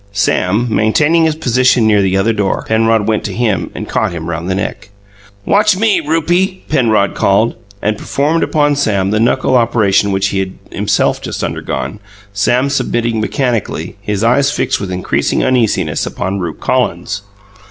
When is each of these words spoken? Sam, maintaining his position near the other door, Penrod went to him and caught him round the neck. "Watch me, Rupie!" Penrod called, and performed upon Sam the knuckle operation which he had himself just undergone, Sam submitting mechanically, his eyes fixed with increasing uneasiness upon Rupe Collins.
Sam, 0.13 0.65
maintaining 0.75 1.25
his 1.25 1.35
position 1.35 1.85
near 1.85 2.01
the 2.01 2.17
other 2.17 2.33
door, 2.33 2.65
Penrod 2.67 3.07
went 3.07 3.23
to 3.25 3.33
him 3.33 3.69
and 3.75 3.87
caught 3.87 4.11
him 4.13 4.27
round 4.31 4.49
the 4.49 4.55
neck. 4.55 4.89
"Watch 5.45 5.77
me, 5.77 5.99
Rupie!" 6.01 6.63
Penrod 6.69 7.13
called, 7.13 7.53
and 7.83 7.99
performed 7.99 8.41
upon 8.41 8.75
Sam 8.75 9.11
the 9.11 9.19
knuckle 9.19 9.55
operation 9.55 10.11
which 10.11 10.29
he 10.29 10.39
had 10.39 10.53
himself 10.71 11.21
just 11.21 11.43
undergone, 11.43 11.99
Sam 12.33 12.71
submitting 12.71 13.21
mechanically, 13.21 13.95
his 14.01 14.23
eyes 14.23 14.49
fixed 14.49 14.81
with 14.81 14.91
increasing 14.91 15.43
uneasiness 15.43 16.07
upon 16.07 16.39
Rupe 16.39 16.59
Collins. 16.59 17.21